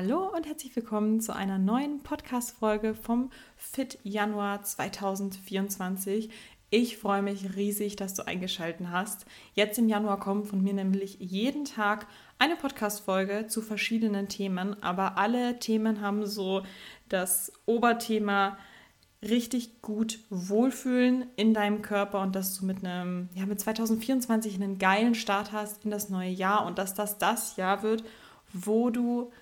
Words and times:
Hallo 0.00 0.28
und 0.32 0.46
herzlich 0.46 0.76
willkommen 0.76 1.20
zu 1.20 1.34
einer 1.34 1.58
neuen 1.58 2.04
Podcast-Folge 2.04 2.94
vom 2.94 3.30
Fit 3.56 3.98
Januar 4.04 4.62
2024. 4.62 6.30
Ich 6.70 6.98
freue 6.98 7.20
mich 7.20 7.56
riesig, 7.56 7.96
dass 7.96 8.14
du 8.14 8.24
eingeschaltet 8.24 8.86
hast. 8.92 9.26
Jetzt 9.54 9.76
im 9.76 9.88
Januar 9.88 10.20
kommt 10.20 10.46
von 10.46 10.62
mir 10.62 10.72
nämlich 10.72 11.16
jeden 11.18 11.64
Tag 11.64 12.06
eine 12.38 12.54
Podcast-Folge 12.54 13.48
zu 13.48 13.60
verschiedenen 13.60 14.28
Themen, 14.28 14.80
aber 14.84 15.18
alle 15.18 15.58
Themen 15.58 16.00
haben 16.00 16.26
so 16.26 16.62
das 17.08 17.52
Oberthema 17.66 18.56
richtig 19.20 19.82
gut 19.82 20.20
wohlfühlen 20.30 21.26
in 21.34 21.54
deinem 21.54 21.82
Körper 21.82 22.20
und 22.20 22.36
dass 22.36 22.56
du 22.56 22.66
mit 22.66 22.84
einem, 22.84 23.30
ja, 23.34 23.46
mit 23.46 23.58
2024 23.58 24.54
einen 24.54 24.78
geilen 24.78 25.16
Start 25.16 25.50
hast 25.50 25.84
in 25.84 25.90
das 25.90 26.08
neue 26.08 26.30
Jahr 26.30 26.66
und 26.66 26.78
dass 26.78 26.94
das 26.94 27.18
das 27.18 27.56
Jahr 27.56 27.82
wird, 27.82 28.04
wo 28.52 28.90
du 28.90 29.32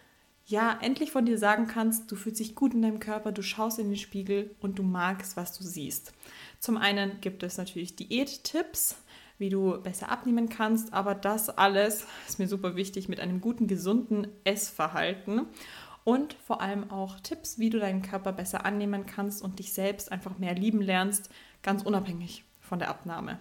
ja 0.47 0.79
endlich 0.81 1.11
von 1.11 1.27
dir 1.27 1.39
sagen 1.39 1.67
kannst, 1.67 2.11
du 2.11 2.17
fühlst 2.17 2.41
dich 2.41 2.55
gut 2.55 2.73
in 2.73 2.83
deinem 2.83 3.01
Körper, 3.01 3.33
du 3.33 3.43
schaust 3.43 3.79
in 3.79 3.89
den 3.89 3.97
Spiegel 3.97 4.55
und 4.61 4.79
du 4.79 4.83
magst, 4.83 5.37
was 5.37 5.57
du 5.59 5.65
siehst. 5.65 6.13
Zum 6.61 6.77
einen 6.77 7.21
gibt 7.21 7.43
es 7.43 7.59
natürlich 7.59 7.97
Diät-Tipps, 7.97 8.97
wie 9.39 9.51
du 9.51 9.81
besser 9.83 10.11
abnehmen 10.11 10.49
kannst, 10.49 10.93
aber 10.93 11.15
das 11.15 11.51
alles 11.51 12.07
ist 12.27 12.39
mir 12.39 12.49
super 12.49 12.77
wichtig 12.77 13.09
mit 13.09 13.21
einem 13.21 13.41
guten, 13.41 13.67
gesunden 13.67 14.29
Essverhalten 14.45 15.47
und 16.05 16.35
vor 16.35 16.61
allem 16.63 16.91
auch 16.91 17.19
Tipps, 17.21 17.59
wie 17.59 17.69
du 17.69 17.81
deinen 17.81 18.03
Körper 18.03 18.33
besser 18.33 18.65
annehmen 18.65 19.05
kannst 19.05 19.43
und 19.43 19.59
dich 19.59 19.73
selbst 19.73 20.13
einfach 20.13 20.39
mehr 20.39 20.55
lieben 20.55 20.81
lernst, 20.81 21.29
ganz 21.63 21.83
unabhängig 21.83 22.45
von 22.61 22.79
der 22.79 22.89
Abnahme. 22.89 23.41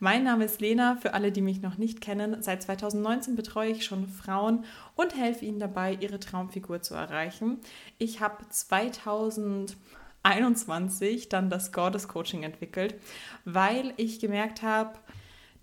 Mein 0.00 0.24
Name 0.24 0.44
ist 0.44 0.60
Lena, 0.60 0.96
für 0.96 1.14
alle, 1.14 1.30
die 1.32 1.40
mich 1.40 1.60
noch 1.60 1.78
nicht 1.78 2.00
kennen. 2.00 2.40
Seit 2.42 2.62
2019 2.62 3.34
betreue 3.34 3.70
ich 3.70 3.84
schon 3.84 4.06
Frauen 4.08 4.64
und 4.94 5.16
helfe 5.16 5.44
ihnen 5.44 5.58
dabei, 5.58 5.98
ihre 6.00 6.20
Traumfigur 6.20 6.82
zu 6.82 6.94
erreichen. 6.94 7.58
Ich 7.98 8.20
habe 8.20 8.48
2021 8.48 11.28
dann 11.28 11.50
das 11.50 11.72
Goddess 11.72 12.06
Coaching 12.06 12.44
entwickelt, 12.44 12.94
weil 13.44 13.92
ich 13.96 14.20
gemerkt 14.20 14.62
habe, 14.62 14.96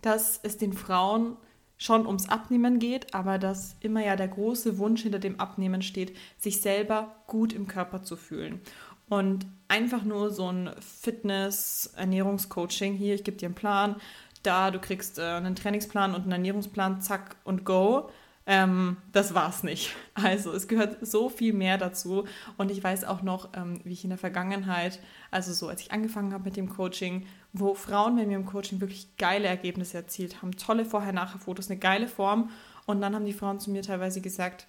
dass 0.01 0.41
es 0.43 0.57
den 0.57 0.73
Frauen 0.73 1.37
schon 1.77 2.07
ums 2.07 2.29
Abnehmen 2.29 2.79
geht, 2.79 3.13
aber 3.13 3.37
dass 3.37 3.75
immer 3.81 4.03
ja 4.03 4.15
der 4.15 4.29
große 4.29 4.77
Wunsch 4.77 5.03
hinter 5.03 5.19
dem 5.19 5.39
Abnehmen 5.39 5.81
steht, 5.81 6.15
sich 6.37 6.61
selber 6.61 7.15
gut 7.27 7.53
im 7.53 7.67
Körper 7.67 8.03
zu 8.03 8.15
fühlen. 8.15 8.61
Und 9.09 9.45
einfach 9.67 10.03
nur 10.03 10.31
so 10.31 10.51
ein 10.51 10.71
Fitness-Ernährungscoaching 11.01 12.93
hier, 12.93 13.15
ich 13.15 13.23
gebe 13.23 13.37
dir 13.37 13.47
einen 13.47 13.55
Plan, 13.55 13.95
da, 14.43 14.71
du 14.71 14.79
kriegst 14.79 15.19
äh, 15.19 15.23
einen 15.23 15.55
Trainingsplan 15.55 16.13
und 16.15 16.23
einen 16.23 16.31
Ernährungsplan, 16.31 17.01
zack 17.01 17.35
und 17.43 17.65
go. 17.65 18.09
Ähm, 18.47 18.97
das 19.11 19.33
war's 19.33 19.63
nicht. 19.63 19.95
Also 20.13 20.53
es 20.53 20.67
gehört 20.67 21.05
so 21.05 21.29
viel 21.29 21.51
mehr 21.51 21.77
dazu. 21.77 22.25
Und 22.57 22.71
ich 22.71 22.83
weiß 22.83 23.03
auch 23.03 23.21
noch, 23.21 23.49
ähm, 23.53 23.81
wie 23.83 23.93
ich 23.93 24.03
in 24.03 24.11
der 24.11 24.19
Vergangenheit, 24.19 24.99
also 25.29 25.51
so 25.51 25.67
als 25.67 25.81
ich 25.81 25.91
angefangen 25.91 26.31
habe 26.33 26.45
mit 26.45 26.55
dem 26.55 26.69
Coaching, 26.69 27.25
wo 27.53 27.73
Frauen 27.73 28.15
bei 28.15 28.25
mir 28.25 28.37
im 28.37 28.45
Coaching 28.45 28.79
wirklich 28.79 29.17
geile 29.17 29.47
Ergebnisse 29.47 29.97
erzielt 29.97 30.41
haben, 30.41 30.55
tolle 30.55 30.85
Vorher-Nachher-Fotos, 30.85 31.69
eine 31.69 31.79
geile 31.79 32.07
Form. 32.07 32.49
Und 32.85 33.01
dann 33.01 33.15
haben 33.15 33.25
die 33.25 33.33
Frauen 33.33 33.59
zu 33.59 33.71
mir 33.71 33.81
teilweise 33.81 34.21
gesagt, 34.21 34.67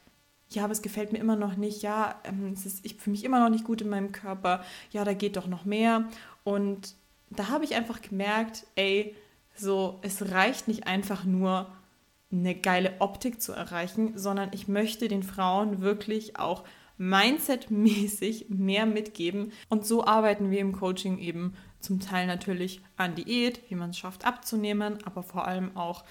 ja, 0.50 0.64
aber 0.64 0.72
es 0.72 0.82
gefällt 0.82 1.12
mir 1.12 1.18
immer 1.18 1.36
noch 1.36 1.56
nicht, 1.56 1.82
ja, 1.82 2.20
ähm, 2.24 2.52
es 2.52 2.66
ist, 2.66 2.84
ich 2.84 2.96
fühle 2.96 3.12
mich 3.12 3.24
immer 3.24 3.40
noch 3.40 3.50
nicht 3.50 3.64
gut 3.64 3.80
in 3.80 3.88
meinem 3.88 4.12
Körper, 4.12 4.62
ja, 4.90 5.04
da 5.04 5.14
geht 5.14 5.36
doch 5.36 5.46
noch 5.46 5.64
mehr. 5.64 6.08
Und 6.44 6.94
da 7.30 7.48
habe 7.48 7.64
ich 7.64 7.74
einfach 7.74 8.00
gemerkt, 8.00 8.66
ey, 8.76 9.16
so, 9.56 9.98
es 10.02 10.30
reicht 10.30 10.68
nicht 10.68 10.86
einfach 10.86 11.24
nur, 11.24 11.66
eine 12.32 12.54
geile 12.54 12.94
Optik 12.98 13.40
zu 13.40 13.52
erreichen, 13.52 14.18
sondern 14.18 14.50
ich 14.52 14.68
möchte 14.68 15.08
den 15.08 15.22
Frauen 15.22 15.80
wirklich 15.80 16.38
auch 16.38 16.64
Mindset-mäßig 16.98 18.46
mehr 18.48 18.86
mitgeben. 18.86 19.52
Und 19.68 19.86
so 19.86 20.04
arbeiten 20.04 20.50
wir 20.50 20.60
im 20.60 20.72
Coaching 20.72 21.18
eben 21.18 21.54
zum 21.78 22.00
Teil 22.00 22.26
natürlich 22.26 22.80
an 22.96 23.14
Diät, 23.14 23.62
wie 23.68 23.74
man 23.74 23.90
es 23.90 23.98
schafft 23.98 24.24
abzunehmen, 24.24 24.98
aber 25.04 25.22
vor 25.22 25.46
allem 25.46 25.76
auch 25.76 26.04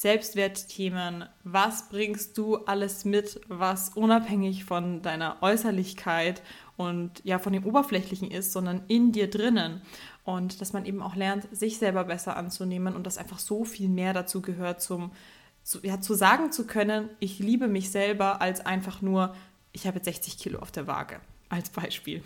Selbstwertthemen. 0.00 1.26
Was 1.44 1.90
bringst 1.90 2.38
du 2.38 2.56
alles 2.64 3.04
mit, 3.04 3.38
was 3.48 3.90
unabhängig 3.90 4.64
von 4.64 5.02
deiner 5.02 5.36
Äußerlichkeit 5.42 6.40
und 6.78 7.22
ja 7.22 7.38
von 7.38 7.52
dem 7.52 7.66
Oberflächlichen 7.66 8.30
ist, 8.30 8.52
sondern 8.52 8.80
in 8.88 9.12
dir 9.12 9.28
drinnen. 9.28 9.82
Und 10.24 10.62
dass 10.62 10.72
man 10.72 10.86
eben 10.86 11.02
auch 11.02 11.16
lernt, 11.16 11.54
sich 11.54 11.76
selber 11.76 12.04
besser 12.04 12.38
anzunehmen 12.38 12.96
und 12.96 13.06
dass 13.06 13.18
einfach 13.18 13.38
so 13.38 13.66
viel 13.66 13.90
mehr 13.90 14.14
dazu 14.14 14.40
gehört, 14.40 14.80
zum, 14.80 15.12
zu, 15.64 15.80
ja, 15.82 16.00
zu 16.00 16.14
sagen 16.14 16.50
zu 16.50 16.66
können, 16.66 17.10
ich 17.18 17.38
liebe 17.38 17.68
mich 17.68 17.90
selber, 17.90 18.40
als 18.40 18.64
einfach 18.64 19.02
nur, 19.02 19.34
ich 19.72 19.86
habe 19.86 19.96
jetzt 19.98 20.06
60 20.06 20.38
Kilo 20.38 20.60
auf 20.60 20.70
der 20.70 20.86
Waage. 20.86 21.20
Als 21.52 21.68
Beispiel. 21.68 22.22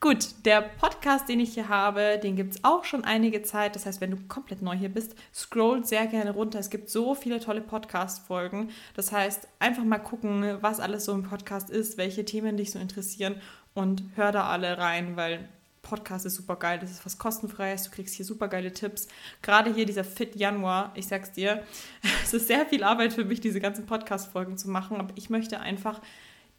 Gut, 0.00 0.28
der 0.46 0.62
Podcast, 0.62 1.28
den 1.28 1.40
ich 1.40 1.52
hier 1.52 1.68
habe, 1.68 2.18
den 2.22 2.36
gibt 2.36 2.54
es 2.54 2.64
auch 2.64 2.84
schon 2.84 3.04
einige 3.04 3.42
Zeit. 3.42 3.76
Das 3.76 3.84
heißt, 3.84 4.00
wenn 4.00 4.12
du 4.12 4.16
komplett 4.28 4.62
neu 4.62 4.74
hier 4.74 4.88
bist, 4.88 5.14
scroll 5.34 5.84
sehr 5.84 6.06
gerne 6.06 6.30
runter. 6.30 6.58
Es 6.58 6.70
gibt 6.70 6.88
so 6.88 7.14
viele 7.14 7.38
tolle 7.38 7.60
Podcast-Folgen. 7.60 8.70
Das 8.94 9.12
heißt, 9.12 9.46
einfach 9.58 9.84
mal 9.84 9.98
gucken, 9.98 10.56
was 10.62 10.80
alles 10.80 11.04
so 11.04 11.12
im 11.12 11.24
Podcast 11.24 11.68
ist, 11.68 11.98
welche 11.98 12.24
Themen 12.24 12.56
dich 12.56 12.70
so 12.70 12.78
interessieren 12.78 13.42
und 13.74 14.02
hör 14.14 14.32
da 14.32 14.48
alle 14.48 14.78
rein, 14.78 15.16
weil 15.16 15.50
Podcast 15.82 16.24
ist 16.24 16.36
super 16.36 16.56
geil, 16.56 16.78
das 16.80 16.90
ist 16.90 17.04
was 17.04 17.18
kostenfreies, 17.18 17.84
du 17.84 17.90
kriegst 17.90 18.14
hier 18.14 18.24
super 18.24 18.48
geile 18.48 18.72
Tipps. 18.72 19.06
Gerade 19.42 19.72
hier 19.72 19.84
dieser 19.84 20.02
Fit 20.02 20.34
Januar, 20.34 20.92
ich 20.94 21.06
sag's 21.06 21.30
dir, 21.30 21.62
es 22.24 22.32
ist 22.32 22.48
sehr 22.48 22.64
viel 22.64 22.82
Arbeit 22.82 23.12
für 23.12 23.24
mich, 23.24 23.40
diese 23.40 23.60
ganzen 23.60 23.84
Podcast-Folgen 23.84 24.56
zu 24.56 24.70
machen, 24.70 24.96
aber 24.96 25.12
ich 25.14 25.28
möchte 25.28 25.60
einfach 25.60 26.00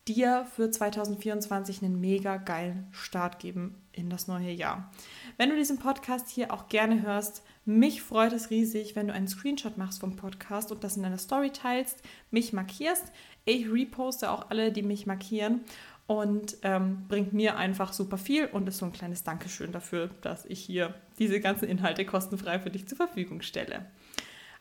dir 0.07 0.45
für 0.55 0.71
2024 0.71 1.83
einen 1.83 1.99
mega 1.99 2.37
geilen 2.37 2.87
Start 2.91 3.39
geben 3.39 3.75
in 3.91 4.09
das 4.09 4.27
neue 4.27 4.51
Jahr. 4.51 4.91
Wenn 5.37 5.49
du 5.49 5.55
diesen 5.55 5.79
Podcast 5.79 6.29
hier 6.29 6.53
auch 6.53 6.69
gerne 6.69 7.01
hörst, 7.01 7.43
mich 7.65 8.01
freut 8.01 8.33
es 8.33 8.49
riesig, 8.49 8.95
wenn 8.95 9.07
du 9.07 9.13
einen 9.13 9.27
Screenshot 9.27 9.77
machst 9.77 9.99
vom 9.99 10.15
Podcast 10.15 10.71
und 10.71 10.83
das 10.83 10.97
in 10.97 11.03
deiner 11.03 11.17
Story 11.17 11.51
teilst, 11.51 12.01
mich 12.31 12.53
markierst. 12.53 13.11
Ich 13.45 13.69
reposte 13.69 14.31
auch 14.31 14.49
alle, 14.49 14.71
die 14.71 14.83
mich 14.83 15.05
markieren 15.05 15.61
und 16.07 16.57
ähm, 16.63 17.05
bringt 17.09 17.33
mir 17.33 17.57
einfach 17.57 17.91
super 17.91 18.17
viel 18.17 18.45
und 18.45 18.67
ist 18.67 18.77
so 18.77 18.85
ein 18.85 18.93
kleines 18.93 19.23
Dankeschön 19.23 19.73
dafür, 19.73 20.09
dass 20.21 20.45
ich 20.45 20.59
hier 20.59 20.95
diese 21.19 21.41
ganzen 21.41 21.67
Inhalte 21.67 22.05
kostenfrei 22.05 22.59
für 22.59 22.69
dich 22.69 22.87
zur 22.87 22.97
Verfügung 22.97 23.41
stelle. 23.41 23.85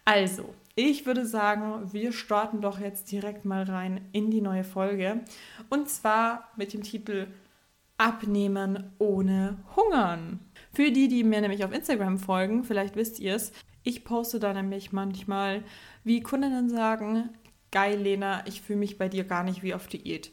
Also, 0.07 0.55
ich 0.75 1.05
würde 1.05 1.27
sagen, 1.27 1.93
wir 1.93 2.13
starten 2.13 2.63
doch 2.63 2.81
jetzt 2.81 3.13
direkt 3.13 3.45
mal 3.45 3.65
rein 3.65 4.09
in 4.13 4.31
die 4.31 4.41
neue 4.41 4.65
Folge 4.65 5.21
und 5.69 5.91
zwar 5.91 6.49
mit 6.57 6.73
dem 6.73 6.83
Titel 6.83 7.27
Abnehmen 7.99 8.93
ohne 8.99 9.59
Hungern. 9.77 10.41
Für 10.73 10.91
die, 10.91 11.09
die 11.09 11.25
mir 11.25 11.43
nämlich 11.43 11.63
auf 11.65 11.73
Instagram 11.73 12.19
folgen, 12.19 12.65
vielleicht 12.65 12.97
wisst 12.97 13.21
ihr 13.21 13.35
es, 13.35 13.53
ich 13.83 14.05
poste 14.05 14.41
da 14.41 14.55
nämlich 14.55 14.93
manchmal, 14.93 15.63
wie 16.05 16.23
Kundinnen 16.23 16.71
sagen, 16.71 17.29
geil 17.71 17.99
Lena, 17.99 18.47
ich 18.47 18.63
fühle 18.63 18.79
mich 18.79 18.97
bei 18.97 19.11
dir 19.11 19.25
gar 19.25 19.45
nicht 19.45 19.63
wie 19.63 19.75
auf 19.75 19.87
Diät 19.87 20.33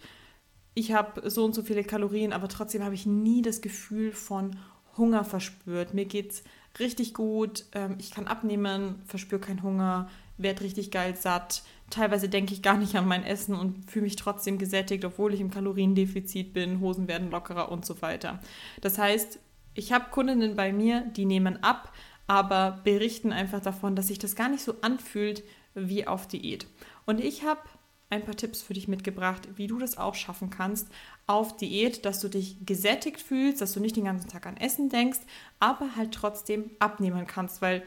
ich 0.75 0.93
habe 0.93 1.29
so 1.29 1.45
und 1.45 1.53
so 1.53 1.61
viele 1.61 1.83
Kalorien, 1.83 2.33
aber 2.33 2.47
trotzdem 2.47 2.83
habe 2.83 2.95
ich 2.95 3.05
nie 3.05 3.41
das 3.41 3.61
Gefühl 3.61 4.11
von 4.11 4.57
Hunger 4.97 5.23
verspürt. 5.23 5.93
Mir 5.93 6.05
geht 6.05 6.31
es 6.31 6.43
richtig 6.79 7.13
gut, 7.13 7.65
ähm, 7.73 7.95
ich 7.99 8.11
kann 8.11 8.27
abnehmen, 8.27 9.01
verspüre 9.05 9.41
keinen 9.41 9.63
Hunger, 9.63 10.09
werde 10.37 10.61
richtig 10.61 10.91
geil 10.91 11.15
satt. 11.15 11.63
Teilweise 11.89 12.29
denke 12.29 12.53
ich 12.53 12.61
gar 12.61 12.77
nicht 12.77 12.95
an 12.95 13.07
mein 13.07 13.23
Essen 13.23 13.55
und 13.55 13.89
fühle 13.89 14.03
mich 14.03 14.15
trotzdem 14.15 14.57
gesättigt, 14.57 15.05
obwohl 15.05 15.33
ich 15.33 15.41
im 15.41 15.51
Kaloriendefizit 15.51 16.53
bin, 16.53 16.79
Hosen 16.79 17.07
werden 17.07 17.29
lockerer 17.29 17.71
und 17.71 17.85
so 17.85 18.01
weiter. 18.01 18.39
Das 18.81 18.97
heißt, 18.97 19.39
ich 19.75 19.91
habe 19.91 20.09
Kundinnen 20.11 20.55
bei 20.55 20.73
mir, 20.73 21.01
die 21.15 21.25
nehmen 21.25 21.61
ab, 21.63 21.93
aber 22.27 22.79
berichten 22.83 23.31
einfach 23.31 23.59
davon, 23.59 23.95
dass 23.95 24.07
sich 24.07 24.19
das 24.19 24.35
gar 24.35 24.49
nicht 24.49 24.63
so 24.63 24.75
anfühlt 24.81 25.43
wie 25.75 26.07
auf 26.07 26.27
Diät. 26.27 26.67
Und 27.05 27.19
ich 27.19 27.43
habe 27.43 27.61
ein 28.13 28.23
paar 28.23 28.35
Tipps 28.35 28.61
für 28.61 28.73
dich 28.73 28.87
mitgebracht, 28.87 29.47
wie 29.55 29.67
du 29.67 29.79
das 29.79 29.97
auch 29.97 30.15
schaffen 30.15 30.49
kannst 30.49 30.87
auf 31.27 31.57
Diät, 31.57 32.05
dass 32.05 32.19
du 32.19 32.29
dich 32.29 32.65
gesättigt 32.65 33.21
fühlst, 33.21 33.61
dass 33.61 33.73
du 33.73 33.79
nicht 33.79 33.95
den 33.95 34.05
ganzen 34.05 34.29
Tag 34.29 34.45
an 34.45 34.57
Essen 34.57 34.89
denkst, 34.89 35.19
aber 35.59 35.95
halt 35.95 36.13
trotzdem 36.13 36.71
abnehmen 36.79 37.27
kannst, 37.27 37.61
weil 37.61 37.83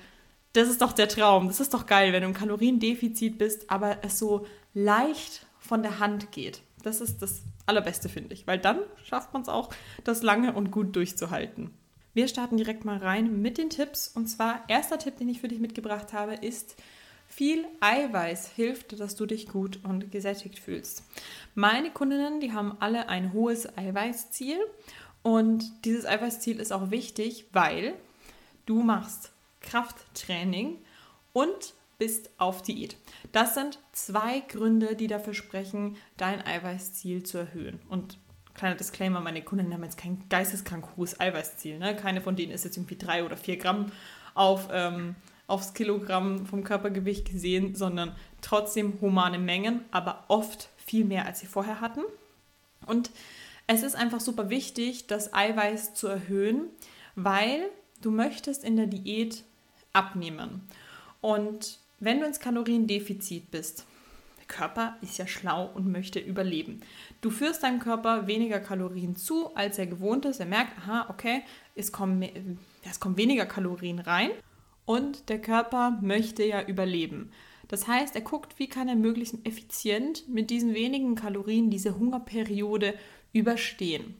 das 0.52 0.68
ist 0.68 0.80
doch 0.80 0.92
der 0.92 1.08
Traum. 1.08 1.48
Das 1.48 1.60
ist 1.60 1.74
doch 1.74 1.86
geil, 1.86 2.12
wenn 2.12 2.22
du 2.22 2.28
im 2.28 2.34
Kaloriendefizit 2.34 3.38
bist, 3.38 3.70
aber 3.70 3.98
es 4.02 4.18
so 4.18 4.46
leicht 4.74 5.46
von 5.58 5.82
der 5.82 5.98
Hand 5.98 6.32
geht. 6.32 6.62
Das 6.82 7.00
ist 7.00 7.20
das 7.20 7.42
Allerbeste, 7.66 8.08
finde 8.08 8.32
ich, 8.32 8.46
weil 8.46 8.58
dann 8.58 8.80
schafft 9.04 9.32
man 9.32 9.42
es 9.42 9.48
auch, 9.48 9.70
das 10.04 10.22
lange 10.22 10.52
und 10.52 10.70
gut 10.70 10.94
durchzuhalten. 10.96 11.70
Wir 12.14 12.28
starten 12.28 12.56
direkt 12.56 12.86
mal 12.86 12.96
rein 12.96 13.42
mit 13.42 13.58
den 13.58 13.68
Tipps. 13.68 14.08
Und 14.08 14.26
zwar, 14.28 14.64
erster 14.68 14.98
Tipp, 14.98 15.18
den 15.18 15.28
ich 15.28 15.42
für 15.42 15.48
dich 15.48 15.58
mitgebracht 15.58 16.14
habe, 16.14 16.32
ist, 16.34 16.76
viel 17.28 17.66
Eiweiß 17.80 18.48
hilft, 18.48 18.98
dass 18.98 19.16
du 19.16 19.26
dich 19.26 19.48
gut 19.48 19.80
und 19.84 20.10
gesättigt 20.10 20.58
fühlst. 20.58 21.04
Meine 21.54 21.90
Kundinnen, 21.90 22.40
die 22.40 22.52
haben 22.52 22.76
alle 22.80 23.08
ein 23.08 23.32
hohes 23.32 23.76
Eiweißziel 23.76 24.58
und 25.22 25.84
dieses 25.84 26.06
Eiweißziel 26.06 26.60
ist 26.60 26.72
auch 26.72 26.90
wichtig, 26.90 27.46
weil 27.52 27.94
du 28.64 28.82
machst 28.82 29.32
Krafttraining 29.60 30.78
und 31.32 31.74
bist 31.98 32.30
auf 32.38 32.62
Diät. 32.62 32.96
Das 33.32 33.54
sind 33.54 33.78
zwei 33.92 34.40
Gründe, 34.40 34.96
die 34.96 35.06
dafür 35.06 35.34
sprechen, 35.34 35.96
dein 36.16 36.44
Eiweißziel 36.44 37.22
zu 37.22 37.38
erhöhen. 37.38 37.80
Und 37.88 38.18
kleiner 38.54 38.76
Disclaimer, 38.76 39.20
meine 39.20 39.42
Kunden 39.42 39.72
haben 39.72 39.84
jetzt 39.84 39.98
kein 39.98 40.22
geisteskrank 40.28 40.96
hohes 40.96 41.18
Eiweißziel. 41.18 41.78
Ne? 41.78 41.96
Keine 41.96 42.20
von 42.20 42.36
denen 42.36 42.52
ist 42.52 42.64
jetzt 42.64 42.76
irgendwie 42.76 42.96
drei 42.96 43.24
oder 43.24 43.36
vier 43.36 43.56
Gramm 43.56 43.92
auf, 44.34 44.68
ähm, 44.70 45.16
aufs 45.46 45.74
Kilogramm 45.74 46.46
vom 46.46 46.64
Körpergewicht 46.64 47.30
gesehen, 47.30 47.74
sondern 47.74 48.14
trotzdem 48.40 49.00
humane 49.00 49.38
Mengen, 49.38 49.84
aber 49.90 50.24
oft 50.28 50.68
viel 50.76 51.04
mehr, 51.04 51.26
als 51.26 51.40
sie 51.40 51.46
vorher 51.46 51.80
hatten. 51.80 52.02
Und 52.86 53.10
es 53.66 53.82
ist 53.82 53.96
einfach 53.96 54.20
super 54.20 54.50
wichtig, 54.50 55.06
das 55.06 55.32
Eiweiß 55.32 55.94
zu 55.94 56.06
erhöhen, 56.08 56.68
weil 57.14 57.68
du 58.00 58.10
möchtest 58.10 58.64
in 58.64 58.76
der 58.76 58.86
Diät 58.86 59.44
abnehmen. 59.92 60.62
Und 61.20 61.78
wenn 61.98 62.20
du 62.20 62.26
ins 62.26 62.40
Kaloriendefizit 62.40 63.50
bist, 63.50 63.86
der 64.38 64.46
Körper 64.46 64.96
ist 65.00 65.18
ja 65.18 65.26
schlau 65.26 65.70
und 65.74 65.90
möchte 65.90 66.20
überleben. 66.20 66.80
Du 67.20 67.30
führst 67.30 67.62
deinem 67.62 67.80
Körper 67.80 68.26
weniger 68.26 68.60
Kalorien 68.60 69.16
zu, 69.16 69.54
als 69.56 69.78
er 69.78 69.86
gewohnt 69.86 70.24
ist. 70.24 70.38
Er 70.38 70.46
merkt, 70.46 70.78
aha, 70.78 71.06
okay, 71.08 71.42
es 71.74 71.90
kommen, 71.90 72.58
es 72.88 73.00
kommen 73.00 73.16
weniger 73.16 73.46
Kalorien 73.46 73.98
rein 73.98 74.30
und 74.86 75.28
der 75.28 75.40
Körper 75.40 75.98
möchte 76.00 76.44
ja 76.44 76.62
überleben. 76.62 77.30
Das 77.68 77.86
heißt, 77.86 78.14
er 78.14 78.22
guckt, 78.22 78.58
wie 78.58 78.68
kann 78.68 78.88
er 78.88 78.94
möglichst 78.94 79.44
effizient 79.44 80.28
mit 80.28 80.50
diesen 80.50 80.72
wenigen 80.74 81.16
Kalorien 81.16 81.68
diese 81.68 81.98
Hungerperiode 81.98 82.94
überstehen. 83.32 84.14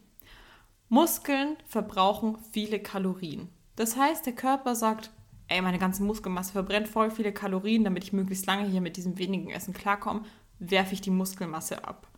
Muskeln 0.88 1.56
verbrauchen 1.66 2.38
viele 2.52 2.80
Kalorien. 2.80 3.48
Das 3.76 3.96
heißt, 3.96 4.26
der 4.26 4.34
Körper 4.34 4.74
sagt, 4.74 5.10
ey, 5.48 5.62
meine 5.62 5.78
ganze 5.78 6.02
Muskelmasse 6.02 6.52
verbrennt 6.52 6.88
voll 6.88 7.10
viele 7.10 7.32
Kalorien, 7.32 7.84
damit 7.84 8.04
ich 8.04 8.12
möglichst 8.12 8.46
lange 8.46 8.68
hier 8.68 8.80
mit 8.80 8.96
diesem 8.96 9.18
wenigen 9.18 9.50
Essen 9.50 9.74
klarkomme, 9.74 10.22
werfe 10.58 10.94
ich 10.94 11.00
die 11.00 11.10
Muskelmasse 11.10 11.84
ab. 11.84 12.08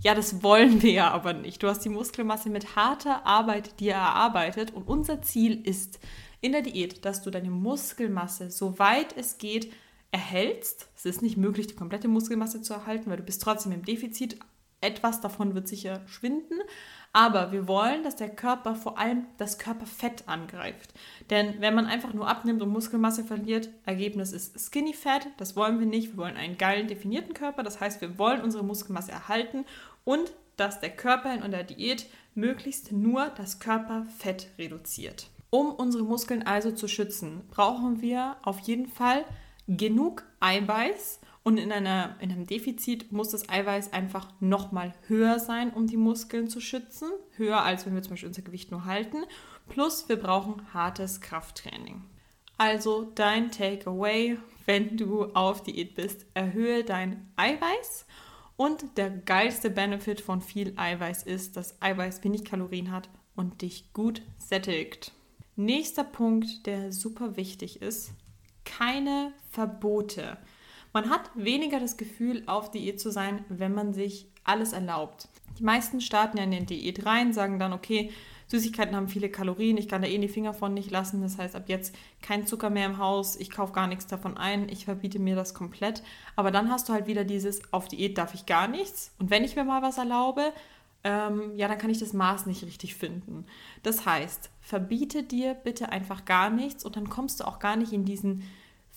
Ja, 0.00 0.14
das 0.14 0.44
wollen 0.44 0.80
wir 0.80 0.92
ja 0.92 1.10
aber 1.10 1.32
nicht. 1.32 1.62
Du 1.62 1.68
hast 1.68 1.84
die 1.84 1.88
Muskelmasse 1.88 2.50
mit 2.50 2.76
harter 2.76 3.26
Arbeit 3.26 3.80
dir 3.80 3.94
erarbeitet 3.94 4.72
und 4.72 4.86
unser 4.86 5.22
Ziel 5.22 5.60
ist 5.66 5.98
in 6.40 6.52
der 6.52 6.62
Diät, 6.62 7.04
dass 7.04 7.22
du 7.22 7.30
deine 7.30 7.50
Muskelmasse, 7.50 8.50
soweit 8.50 9.16
es 9.16 9.38
geht, 9.38 9.72
erhältst. 10.12 10.88
Es 10.96 11.04
ist 11.04 11.20
nicht 11.20 11.36
möglich, 11.36 11.66
die 11.66 11.74
komplette 11.74 12.06
Muskelmasse 12.06 12.62
zu 12.62 12.74
erhalten, 12.74 13.10
weil 13.10 13.16
du 13.16 13.24
bist 13.24 13.42
trotzdem 13.42 13.72
im 13.72 13.84
Defizit. 13.84 14.38
Etwas 14.80 15.20
davon 15.20 15.54
wird 15.54 15.66
sicher 15.66 16.02
schwinden, 16.06 16.58
aber 17.12 17.52
wir 17.52 17.66
wollen, 17.66 18.04
dass 18.04 18.16
der 18.16 18.28
Körper 18.28 18.76
vor 18.76 18.98
allem 18.98 19.26
das 19.38 19.58
Körperfett 19.58 20.28
angreift. 20.28 20.94
Denn 21.30 21.60
wenn 21.60 21.74
man 21.74 21.86
einfach 21.86 22.12
nur 22.12 22.28
abnimmt 22.28 22.62
und 22.62 22.68
Muskelmasse 22.68 23.24
verliert, 23.24 23.70
Ergebnis 23.86 24.32
ist 24.32 24.58
Skinny 24.58 24.92
Fat. 24.92 25.26
Das 25.38 25.56
wollen 25.56 25.80
wir 25.80 25.86
nicht. 25.86 26.10
Wir 26.10 26.18
wollen 26.18 26.36
einen 26.36 26.58
geilen, 26.58 26.86
definierten 26.86 27.34
Körper. 27.34 27.62
Das 27.62 27.80
heißt, 27.80 28.00
wir 28.00 28.18
wollen 28.18 28.42
unsere 28.42 28.64
Muskelmasse 28.64 29.10
erhalten 29.10 29.64
und 30.04 30.32
dass 30.56 30.80
der 30.80 30.90
Körper 30.90 31.34
in 31.34 31.50
der 31.50 31.64
Diät 31.64 32.06
möglichst 32.34 32.92
nur 32.92 33.28
das 33.30 33.58
Körperfett 33.58 34.48
reduziert. 34.58 35.28
Um 35.50 35.72
unsere 35.72 36.04
Muskeln 36.04 36.42
also 36.42 36.72
zu 36.72 36.88
schützen, 36.88 37.42
brauchen 37.50 38.02
wir 38.02 38.36
auf 38.42 38.60
jeden 38.60 38.86
Fall 38.86 39.24
genug 39.66 40.24
Eiweiß 40.40 41.20
und 41.42 41.58
in, 41.58 41.72
einer, 41.72 42.16
in 42.20 42.30
einem 42.30 42.46
Defizit 42.46 43.12
muss 43.12 43.30
das 43.30 43.48
Eiweiß 43.48 43.92
einfach 43.92 44.28
nochmal 44.40 44.94
höher 45.06 45.38
sein, 45.38 45.70
um 45.70 45.86
die 45.86 45.96
Muskeln 45.96 46.48
zu 46.48 46.60
schützen. 46.60 47.08
Höher 47.36 47.62
als 47.62 47.86
wenn 47.86 47.94
wir 47.94 48.02
zum 48.02 48.10
Beispiel 48.10 48.28
unser 48.28 48.42
Gewicht 48.42 48.70
nur 48.70 48.84
halten. 48.84 49.24
Plus 49.68 50.08
wir 50.08 50.16
brauchen 50.16 50.72
hartes 50.74 51.20
Krafttraining. 51.20 52.04
Also 52.58 53.10
dein 53.14 53.50
Takeaway, 53.50 54.36
wenn 54.66 54.96
du 54.96 55.26
auf 55.26 55.62
Diät 55.62 55.94
bist, 55.94 56.26
erhöhe 56.34 56.84
dein 56.84 57.30
Eiweiß. 57.36 58.06
Und 58.56 58.98
der 58.98 59.10
geilste 59.10 59.70
Benefit 59.70 60.20
von 60.20 60.42
viel 60.42 60.72
Eiweiß 60.76 61.22
ist, 61.22 61.56
dass 61.56 61.80
Eiweiß 61.80 62.24
wenig 62.24 62.44
Kalorien 62.44 62.90
hat 62.90 63.08
und 63.36 63.62
dich 63.62 63.92
gut 63.92 64.22
sättigt. 64.36 65.12
Nächster 65.54 66.02
Punkt, 66.02 66.66
der 66.66 66.92
super 66.92 67.36
wichtig 67.36 67.80
ist, 67.80 68.10
keine 68.64 69.32
Verbote. 69.50 70.36
Man 70.98 71.10
hat 71.10 71.30
weniger 71.36 71.78
das 71.78 71.96
Gefühl, 71.96 72.42
auf 72.46 72.72
Diät 72.72 72.98
zu 72.98 73.12
sein, 73.12 73.44
wenn 73.48 73.72
man 73.72 73.94
sich 73.94 74.26
alles 74.42 74.72
erlaubt. 74.72 75.28
Die 75.56 75.62
meisten 75.62 76.00
starten 76.00 76.38
ja 76.38 76.42
in 76.42 76.50
den 76.50 76.66
Diät 76.66 77.06
rein, 77.06 77.32
sagen 77.32 77.60
dann, 77.60 77.72
okay, 77.72 78.10
Süßigkeiten 78.48 78.96
haben 78.96 79.06
viele 79.06 79.28
Kalorien, 79.28 79.76
ich 79.76 79.86
kann 79.86 80.02
da 80.02 80.08
eh 80.08 80.18
die 80.18 80.26
Finger 80.26 80.54
von 80.54 80.74
nicht 80.74 80.90
lassen. 80.90 81.22
Das 81.22 81.38
heißt, 81.38 81.54
ab 81.54 81.68
jetzt 81.68 81.94
kein 82.20 82.48
Zucker 82.48 82.68
mehr 82.68 82.86
im 82.86 82.98
Haus, 82.98 83.36
ich 83.36 83.52
kaufe 83.52 83.72
gar 83.74 83.86
nichts 83.86 84.08
davon 84.08 84.36
ein, 84.36 84.68
ich 84.68 84.86
verbiete 84.86 85.20
mir 85.20 85.36
das 85.36 85.54
komplett. 85.54 86.02
Aber 86.34 86.50
dann 86.50 86.68
hast 86.68 86.88
du 86.88 86.92
halt 86.92 87.06
wieder 87.06 87.22
dieses, 87.22 87.72
auf 87.72 87.86
Diät 87.86 88.18
darf 88.18 88.34
ich 88.34 88.46
gar 88.46 88.66
nichts. 88.66 89.14
Und 89.20 89.30
wenn 89.30 89.44
ich 89.44 89.54
mir 89.54 89.62
mal 89.62 89.82
was 89.82 89.98
erlaube, 89.98 90.52
ähm, 91.04 91.52
ja, 91.54 91.68
dann 91.68 91.78
kann 91.78 91.90
ich 91.90 92.00
das 92.00 92.12
Maß 92.12 92.46
nicht 92.46 92.64
richtig 92.64 92.96
finden. 92.96 93.46
Das 93.84 94.04
heißt, 94.04 94.50
verbiete 94.60 95.22
dir 95.22 95.54
bitte 95.54 95.90
einfach 95.90 96.24
gar 96.24 96.50
nichts 96.50 96.84
und 96.84 96.96
dann 96.96 97.08
kommst 97.08 97.38
du 97.38 97.46
auch 97.46 97.60
gar 97.60 97.76
nicht 97.76 97.92
in 97.92 98.04
diesen 98.04 98.42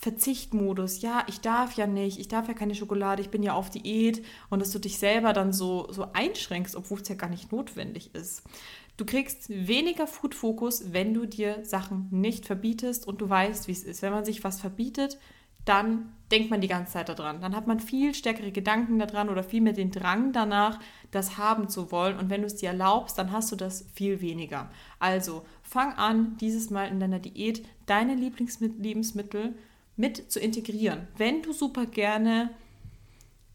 Verzichtmodus, 0.02 1.04
ja, 1.04 1.24
ich 1.28 1.42
darf 1.42 1.74
ja 1.74 1.86
nicht, 1.86 2.20
ich 2.20 2.28
darf 2.28 2.48
ja 2.48 2.56
keine 2.56 2.74
Schokolade, 2.74 3.22
ich 3.22 3.30
bin 3.30 3.44
ja 3.44 3.54
auf 3.54 3.70
Diät 3.70 4.26
und 4.50 4.60
dass 4.60 4.72
du 4.72 4.80
dich 4.80 4.98
selber 4.98 5.32
dann 5.32 5.54
so, 5.54 5.88
so 5.92 6.08
einschränkst, 6.14 6.76
obwohl 6.76 7.02
es 7.02 7.08
ja 7.08 7.14
gar 7.14 7.30
nicht 7.30 7.52
notwendig 7.52 8.16
ist. 8.16 8.42
Du 8.98 9.06
kriegst 9.06 9.50
weniger 9.50 10.08
Food-Fokus, 10.08 10.92
wenn 10.92 11.14
du 11.14 11.28
dir 11.28 11.64
Sachen 11.64 12.08
nicht 12.10 12.48
verbietest 12.48 13.08
und 13.08 13.22
du 13.22 13.30
weißt, 13.30 13.68
wie 13.68 13.74
es 13.74 13.84
ist. 13.84 14.02
Wenn 14.02 14.12
man 14.12 14.26
sich 14.26 14.44
was 14.44 14.60
verbietet, 14.60 15.20
dann 15.66 16.12
denkt 16.32 16.50
man 16.50 16.62
die 16.62 16.68
ganze 16.68 16.94
Zeit 16.94 17.10
daran. 17.10 17.40
Dann 17.40 17.56
hat 17.56 17.68
man 17.68 17.80
viel 17.80 18.16
stärkere 18.16 18.52
Gedanken 18.52 18.98
daran 18.98 19.30
oder 19.30 19.44
viel 19.44 19.62
mehr 19.62 19.74
den 19.74 19.92
Drang 19.92 20.34
danach, 20.34 20.80
das 21.12 21.38
haben 21.38 21.70
zu 21.70 21.92
wollen. 21.92 22.18
Und 22.18 22.32
wenn 22.32 22.42
du 22.42 22.48
es 22.48 22.56
dir 22.56 22.70
erlaubst, 22.70 23.20
dann 23.20 23.32
hast 23.32 23.52
du 23.52 23.56
das 23.56 23.86
viel 23.94 24.20
weniger. 24.20 24.72
Also 24.98 25.46
fang 25.62 25.94
an, 25.94 26.38
dieses 26.38 26.72
Mal 26.72 26.88
in 26.88 27.00
deiner 27.00 27.20
Diät 27.20 27.64
deine 27.86 28.16
Lieblingslebensmittel 28.16 29.56
mit 29.96 30.32
zu 30.32 30.40
integrieren. 30.40 31.08
Wenn 31.18 31.42
du 31.42 31.54
super 31.54 31.86
gerne 31.86 32.50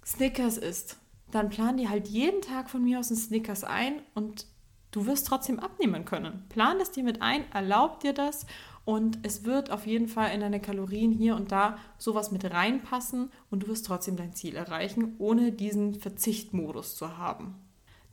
Snickers 0.04 0.58
isst, 0.58 0.98
dann 1.30 1.50
plan 1.50 1.76
dir 1.76 1.90
halt 1.90 2.08
jeden 2.08 2.40
Tag 2.40 2.70
von 2.70 2.84
mir 2.84 3.00
aus 3.00 3.10
einen 3.10 3.20
Snickers 3.20 3.64
ein 3.64 4.00
und 4.14 4.46
du 4.92 5.06
wirst 5.06 5.26
trotzdem 5.26 5.58
abnehmen 5.58 6.04
können. 6.04 6.44
Plan 6.48 6.78
das 6.78 6.92
dir 6.92 7.02
mit 7.02 7.22
ein, 7.22 7.44
erlaub 7.52 8.00
dir 8.00 8.12
das 8.12 8.46
und 8.84 9.18
es 9.24 9.44
wird 9.44 9.70
auf 9.70 9.86
jeden 9.86 10.06
Fall 10.06 10.32
in 10.32 10.40
deine 10.40 10.60
Kalorien 10.60 11.10
hier 11.10 11.34
und 11.34 11.50
da 11.50 11.76
sowas 11.98 12.30
mit 12.30 12.48
reinpassen 12.48 13.30
und 13.50 13.64
du 13.64 13.68
wirst 13.68 13.86
trotzdem 13.86 14.16
dein 14.16 14.34
Ziel 14.34 14.54
erreichen, 14.54 15.16
ohne 15.18 15.50
diesen 15.50 15.94
Verzichtmodus 15.94 16.94
zu 16.94 17.18
haben. 17.18 17.56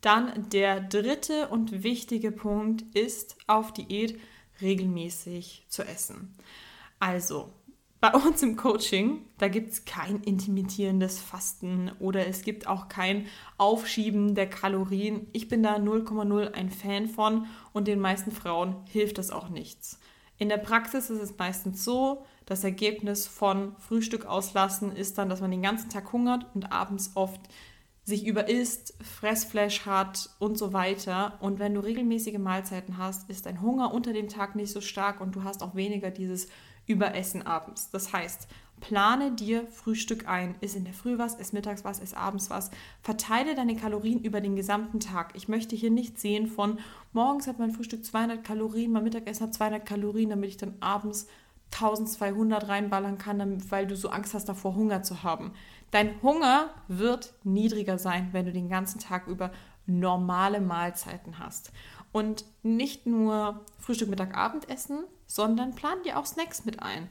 Dann 0.02 0.50
der 0.50 0.82
dritte 0.82 1.48
und 1.50 1.84
wichtige 1.84 2.32
Punkt 2.32 2.82
ist 2.96 3.38
auf 3.48 3.72
Diät 3.72 4.20
regelmäßig 4.62 5.66
zu 5.70 5.84
essen. 5.84 6.34
Also, 7.00 7.54
bei 8.04 8.12
uns 8.12 8.44
im 8.44 8.58
Coaching, 8.58 9.22
da 9.38 9.48
gibt 9.48 9.72
es 9.72 9.86
kein 9.86 10.22
intimidierendes 10.24 11.22
Fasten 11.22 11.90
oder 12.00 12.28
es 12.28 12.42
gibt 12.42 12.68
auch 12.68 12.90
kein 12.90 13.28
Aufschieben 13.58 14.36
der 14.36 14.50
Kalorien. 14.50 15.28
Ich 15.32 15.48
bin 15.48 15.64
da 15.64 15.78
0,0 15.78 16.52
ein 16.52 16.70
Fan 16.70 17.08
von 17.08 17.46
und 17.72 17.88
den 17.88 18.02
meisten 18.02 18.34
Frauen 18.34 18.76
hilft 18.92 19.20
das 19.20 19.32
auch 19.32 19.48
nichts. 19.48 20.02
In 20.38 20.50
der 20.50 20.58
Praxis 20.58 21.10
ist 21.10 21.22
es 21.22 21.38
meistens 21.38 21.86
so, 21.86 22.26
das 22.46 22.66
Ergebnis 22.66 23.26
von 23.26 23.74
Frühstück 23.78 24.26
auslassen 24.26 24.94
ist 24.94 25.18
dann, 25.18 25.30
dass 25.30 25.40
man 25.40 25.52
den 25.52 25.62
ganzen 25.62 25.90
Tag 25.90 26.12
hungert 26.12 26.46
und 26.54 26.74
abends 26.74 27.12
oft 27.16 27.40
sich 28.04 28.28
überisst, 28.28 28.96
Fressflash 29.02 29.86
hat 29.86 30.30
und 30.40 30.58
so 30.58 30.74
weiter. 30.74 31.38
Und 31.40 31.60
wenn 31.60 31.74
du 31.74 31.80
regelmäßige 31.80 32.38
Mahlzeiten 32.38 32.98
hast, 32.98 33.30
ist 33.30 33.46
dein 33.46 33.62
Hunger 33.62 33.94
unter 33.94 34.12
dem 34.12 34.28
Tag 34.28 34.56
nicht 34.58 34.74
so 34.74 34.82
stark 34.82 35.22
und 35.22 35.38
du 35.38 35.46
hast 35.46 35.64
auch 35.64 35.76
weniger 35.76 36.12
dieses 36.12 36.50
über 36.86 37.16
Essen 37.16 37.42
abends. 37.46 37.90
Das 37.92 38.14
heißt, 38.14 38.48
plane 38.82 39.32
dir 39.32 39.66
Frühstück 39.68 40.28
ein. 40.28 40.56
Ist 40.60 40.76
in 40.76 40.84
der 40.84 40.94
Früh 40.94 41.18
was, 41.18 41.36
ist 41.36 41.54
mittags 41.54 41.86
was, 41.86 42.00
ist 42.00 42.16
abends 42.16 42.50
was. 42.50 42.70
Verteile 43.02 43.56
deine 43.56 43.76
Kalorien 43.76 44.22
über 44.22 44.42
den 44.42 44.56
gesamten 44.56 45.00
Tag. 45.00 45.32
Ich 45.36 45.48
möchte 45.48 45.76
hier 45.76 45.92
nicht 45.92 46.20
sehen 46.20 46.48
von 46.48 46.80
morgens 47.14 47.48
hat 47.48 47.60
mein 47.60 47.72
Frühstück 47.72 48.04
200 48.04 48.44
Kalorien, 48.44 48.92
mein 48.92 49.04
Mittagessen 49.04 49.48
hat 49.48 49.54
200 49.54 49.86
Kalorien, 49.86 50.32
damit 50.32 50.50
ich 50.50 50.58
dann 50.58 50.76
abends 50.82 51.28
1200 51.74 52.68
reinballern 52.68 53.18
kann, 53.18 53.72
weil 53.72 53.88
du 53.88 53.96
so 53.96 54.10
Angst 54.10 54.34
hast 54.34 54.50
davor, 54.50 54.76
Hunger 54.76 55.02
zu 55.02 55.24
haben. 55.24 55.54
Dein 55.92 56.22
Hunger 56.22 56.70
wird 56.88 57.34
niedriger 57.44 57.98
sein, 57.98 58.30
wenn 58.32 58.46
du 58.46 58.52
den 58.52 58.70
ganzen 58.70 59.00
Tag 59.00 59.28
über 59.28 59.52
normale 59.86 60.62
Mahlzeiten 60.62 61.40
hast. 61.40 61.72
Und 62.12 62.46
nicht 62.62 63.08
nur 63.08 63.62
Frühstück, 63.80 64.10
Mittag, 64.10 64.36
Abendessen, 64.36 65.04
sondern 65.26 65.76
plan 65.76 66.02
dir 66.04 66.18
auch 66.18 66.26
Snacks 66.26 66.66
mit 66.66 66.82
ein. 66.82 67.10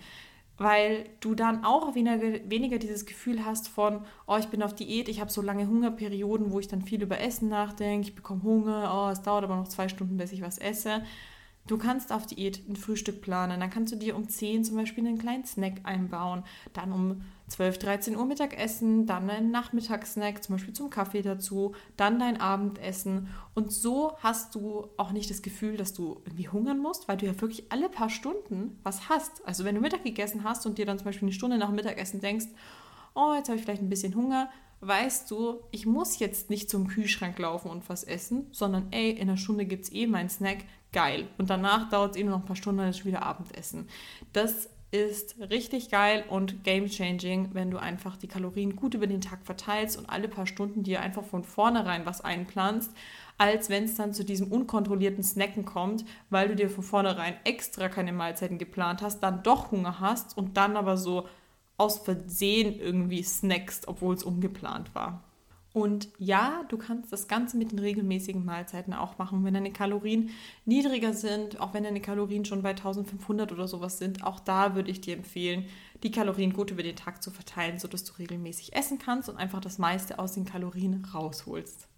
Weil 0.58 1.08
du 1.20 1.34
dann 1.34 1.64
auch 1.64 1.94
weniger, 1.94 2.48
weniger 2.48 2.78
dieses 2.78 3.06
Gefühl 3.06 3.44
hast 3.44 3.68
von, 3.68 4.04
oh, 4.26 4.36
ich 4.36 4.48
bin 4.48 4.62
auf 4.62 4.74
Diät, 4.74 5.08
ich 5.08 5.20
habe 5.20 5.30
so 5.30 5.42
lange 5.42 5.66
Hungerperioden, 5.66 6.52
wo 6.52 6.60
ich 6.60 6.68
dann 6.68 6.82
viel 6.82 7.02
über 7.02 7.20
Essen 7.20 7.48
nachdenke, 7.48 8.08
ich 8.08 8.14
bekomme 8.14 8.42
Hunger, 8.42 8.92
oh, 8.94 9.10
es 9.10 9.22
dauert 9.22 9.44
aber 9.44 9.56
noch 9.56 9.68
zwei 9.68 9.88
Stunden, 9.88 10.18
bis 10.18 10.32
ich 10.32 10.42
was 10.42 10.58
esse. 10.58 11.02
Du 11.68 11.78
kannst 11.78 12.12
auf 12.12 12.26
Diät 12.26 12.68
ein 12.68 12.74
Frühstück 12.74 13.22
planen, 13.22 13.60
dann 13.60 13.70
kannst 13.70 13.92
du 13.92 13.96
dir 13.96 14.16
um 14.16 14.28
10 14.28 14.64
zum 14.64 14.76
Beispiel 14.76 15.06
einen 15.06 15.18
kleinen 15.18 15.44
Snack 15.44 15.80
einbauen, 15.84 16.42
dann 16.72 16.90
um 16.90 17.22
12, 17.46 17.78
13 17.78 18.16
Uhr 18.16 18.26
Mittagessen, 18.26 19.06
dann 19.06 19.30
ein 19.30 19.52
Nachmittagssnack, 19.52 20.42
zum 20.42 20.56
Beispiel 20.56 20.74
zum 20.74 20.90
Kaffee 20.90 21.22
dazu, 21.22 21.74
dann 21.96 22.18
dein 22.18 22.40
Abendessen. 22.40 23.28
Und 23.54 23.72
so 23.72 24.16
hast 24.18 24.56
du 24.56 24.88
auch 24.96 25.12
nicht 25.12 25.30
das 25.30 25.42
Gefühl, 25.42 25.76
dass 25.76 25.92
du 25.92 26.20
irgendwie 26.24 26.48
hungern 26.48 26.78
musst, 26.78 27.06
weil 27.06 27.16
du 27.16 27.26
ja 27.26 27.40
wirklich 27.40 27.70
alle 27.70 27.88
paar 27.88 28.10
Stunden 28.10 28.78
was 28.82 29.08
hast. 29.08 29.46
Also 29.46 29.64
wenn 29.64 29.76
du 29.76 29.80
Mittag 29.80 30.02
gegessen 30.02 30.42
hast 30.42 30.66
und 30.66 30.78
dir 30.78 30.86
dann 30.86 30.98
zum 30.98 31.04
Beispiel 31.04 31.28
eine 31.28 31.34
Stunde 31.34 31.58
nach 31.58 31.68
dem 31.68 31.76
Mittagessen 31.76 32.20
denkst, 32.20 32.46
oh, 33.14 33.34
jetzt 33.36 33.48
habe 33.48 33.58
ich 33.58 33.64
vielleicht 33.64 33.82
ein 33.82 33.90
bisschen 33.90 34.16
Hunger, 34.16 34.50
weißt 34.80 35.30
du, 35.30 35.60
ich 35.70 35.86
muss 35.86 36.18
jetzt 36.18 36.50
nicht 36.50 36.68
zum 36.68 36.88
Kühlschrank 36.88 37.38
laufen 37.38 37.70
und 37.70 37.88
was 37.88 38.02
essen, 38.02 38.48
sondern 38.50 38.88
ey, 38.90 39.10
in 39.10 39.28
einer 39.28 39.36
Stunde 39.36 39.64
gibt 39.64 39.84
es 39.84 39.92
eh 39.92 40.08
meinen 40.08 40.28
Snack, 40.28 40.64
geil. 40.92 41.28
Und 41.38 41.50
danach 41.50 41.88
dauert 41.88 42.12
es 42.12 42.16
eben 42.16 42.30
noch 42.30 42.40
ein 42.40 42.44
paar 42.44 42.56
Stunden, 42.56 42.78
dann 42.78 42.90
ist 42.90 42.98
schon 42.98 43.06
wieder 43.06 43.22
Abendessen. 43.22 43.88
Das 44.32 44.68
ist 44.92 45.36
richtig 45.40 45.90
geil 45.90 46.22
und 46.28 46.64
game 46.64 46.86
changing, 46.86 47.48
wenn 47.54 47.70
du 47.70 47.78
einfach 47.78 48.18
die 48.18 48.28
Kalorien 48.28 48.76
gut 48.76 48.92
über 48.92 49.06
den 49.06 49.22
Tag 49.22 49.38
verteilst 49.42 49.96
und 49.96 50.08
alle 50.10 50.28
paar 50.28 50.46
Stunden 50.46 50.82
dir 50.82 51.00
einfach 51.00 51.24
von 51.24 51.44
vornherein 51.44 52.04
was 52.04 52.20
einplanst, 52.20 52.92
als 53.38 53.70
wenn 53.70 53.84
es 53.84 53.94
dann 53.94 54.12
zu 54.12 54.22
diesem 54.22 54.52
unkontrollierten 54.52 55.24
Snacken 55.24 55.64
kommt, 55.64 56.04
weil 56.28 56.48
du 56.48 56.56
dir 56.56 56.68
von 56.68 56.84
vornherein 56.84 57.36
extra 57.44 57.88
keine 57.88 58.12
Mahlzeiten 58.12 58.58
geplant 58.58 59.00
hast, 59.00 59.20
dann 59.20 59.42
doch 59.42 59.70
Hunger 59.70 59.98
hast 59.98 60.36
und 60.36 60.58
dann 60.58 60.76
aber 60.76 60.98
so 60.98 61.26
aus 61.78 61.98
Versehen 61.98 62.78
irgendwie 62.78 63.22
snackst, 63.22 63.88
obwohl 63.88 64.14
es 64.14 64.22
ungeplant 64.22 64.94
war. 64.94 65.24
Und 65.72 66.08
ja, 66.18 66.64
du 66.68 66.76
kannst 66.76 67.12
das 67.12 67.28
Ganze 67.28 67.56
mit 67.56 67.72
den 67.72 67.78
regelmäßigen 67.78 68.44
Mahlzeiten 68.44 68.92
auch 68.92 69.16
machen. 69.16 69.42
Wenn 69.42 69.54
deine 69.54 69.72
Kalorien 69.72 70.30
niedriger 70.66 71.14
sind, 71.14 71.60
auch 71.60 71.72
wenn 71.72 71.84
deine 71.84 72.02
Kalorien 72.02 72.44
schon 72.44 72.62
bei 72.62 72.70
1500 72.70 73.52
oder 73.52 73.66
sowas 73.66 73.98
sind, 73.98 74.22
auch 74.22 74.38
da 74.38 74.74
würde 74.74 74.90
ich 74.90 75.00
dir 75.00 75.16
empfehlen, 75.16 75.64
die 76.02 76.10
Kalorien 76.10 76.52
gut 76.52 76.70
über 76.70 76.82
den 76.82 76.96
Tag 76.96 77.22
zu 77.22 77.30
verteilen, 77.30 77.78
sodass 77.78 78.04
du 78.04 78.12
regelmäßig 78.18 78.74
essen 78.74 78.98
kannst 78.98 79.30
und 79.30 79.36
einfach 79.36 79.60
das 79.60 79.78
meiste 79.78 80.18
aus 80.18 80.32
den 80.32 80.44
Kalorien 80.44 81.06
rausholst. 81.14 81.88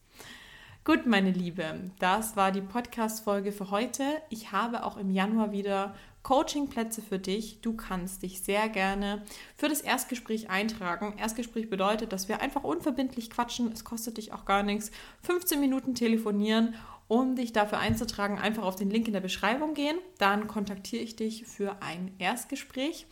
Gut, 0.85 1.07
meine 1.07 1.31
Liebe, 1.31 1.91
das 1.99 2.37
war 2.37 2.53
die 2.53 2.61
Podcast-Folge 2.61 3.53
für 3.53 3.71
heute. 3.71 4.05
Ich 4.29 4.53
habe 4.53 4.85
auch 4.85 4.99
im 4.99 5.11
Januar 5.11 5.51
wieder 5.51 5.95
Coachingplätze 6.25 7.03
für 7.03 7.21
dich. 7.21 7.61
Du 7.61 7.75
kannst 7.77 8.23
dich 8.23 8.41
sehr 8.41 8.69
gerne 8.69 9.23
für 9.57 9.69
das 9.69 9.81
Erstgespräch 9.81 10.51
eintragen. 10.51 11.15
Erstgespräch 11.19 11.71
bedeutet, 11.71 12.13
dass 12.13 12.29
wir 12.29 12.41
einfach 12.41 12.65
unverbindlich 12.65 13.31
quatschen. 13.31 13.71
Es 13.71 13.85
kostet 13.85 14.17
dich 14.17 14.33
auch 14.33 14.45
gar 14.45 14.65
nichts. 14.65 14.91
15 15.23 15.61
Minuten 15.61 15.95
telefonieren. 15.95 16.75
Um 17.07 17.37
dich 17.37 17.53
dafür 17.53 17.79
einzutragen, 17.79 18.39
einfach 18.39 18.63
auf 18.63 18.77
den 18.77 18.89
Link 18.91 19.07
in 19.07 19.13
der 19.13 19.21
Beschreibung 19.21 19.75
gehen. 19.75 19.99
Dann 20.17 20.49
kontaktiere 20.49 21.03
ich 21.03 21.17
dich 21.17 21.45
für 21.45 21.83
ein 21.83 22.15
Erstgespräch. 22.19 23.07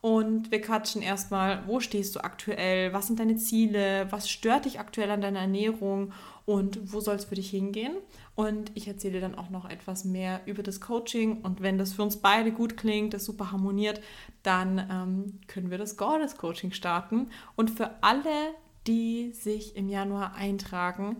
Und 0.00 0.52
wir 0.52 0.60
quatschen 0.60 1.02
erstmal, 1.02 1.66
wo 1.66 1.80
stehst 1.80 2.14
du 2.14 2.20
aktuell, 2.20 2.92
was 2.92 3.08
sind 3.08 3.18
deine 3.18 3.36
Ziele, 3.36 4.06
was 4.10 4.30
stört 4.30 4.64
dich 4.64 4.78
aktuell 4.78 5.10
an 5.10 5.20
deiner 5.20 5.40
Ernährung 5.40 6.12
und 6.46 6.92
wo 6.92 7.00
soll 7.00 7.16
es 7.16 7.24
für 7.24 7.34
dich 7.34 7.50
hingehen. 7.50 7.96
Und 8.36 8.70
ich 8.74 8.86
erzähle 8.86 9.20
dann 9.20 9.34
auch 9.34 9.50
noch 9.50 9.68
etwas 9.68 10.04
mehr 10.04 10.40
über 10.46 10.62
das 10.62 10.80
Coaching. 10.80 11.42
Und 11.42 11.62
wenn 11.62 11.78
das 11.78 11.94
für 11.94 12.02
uns 12.02 12.18
beide 12.18 12.52
gut 12.52 12.76
klingt, 12.76 13.12
das 13.12 13.24
super 13.24 13.50
harmoniert, 13.50 14.00
dann 14.44 14.78
ähm, 14.78 15.40
können 15.48 15.70
wir 15.70 15.78
das 15.78 15.96
Goddess 15.96 16.36
Coaching 16.36 16.70
starten. 16.70 17.30
Und 17.56 17.70
für 17.70 18.02
alle, 18.02 18.54
die 18.86 19.32
sich 19.32 19.74
im 19.74 19.88
Januar 19.88 20.36
eintragen, 20.36 21.18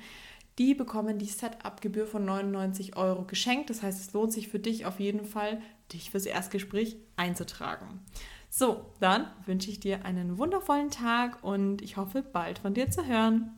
die 0.59 0.75
bekommen 0.75 1.19
die 1.19 1.27
Setup-Gebühr 1.27 2.07
von 2.07 2.25
99 2.25 2.97
Euro 2.97 3.25
geschenkt. 3.25 3.71
Das 3.71 3.83
heißt, 3.83 4.01
es 4.01 4.13
lohnt 4.13 4.33
sich 4.33 4.49
für 4.49 4.61
dich 4.61 4.87
auf 4.87 5.01
jeden 5.01 5.25
Fall, 5.25 5.61
dich 5.93 6.11
fürs 6.11 6.27
Erstgespräch 6.27 6.97
einzutragen. 7.17 8.01
So, 8.51 8.93
dann 9.01 9.27
wünsche 9.45 9.71
ich 9.71 9.81
dir 9.81 10.05
einen 10.05 10.39
wundervollen 10.39 10.91
Tag 10.91 11.43
und 11.45 11.83
ich 11.83 11.97
hoffe, 11.97 12.23
bald 12.23 12.59
von 12.59 12.75
dir 12.75 12.91
zu 12.91 13.07
hören. 13.07 13.53